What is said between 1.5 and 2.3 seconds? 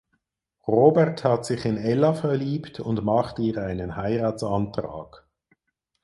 in Ella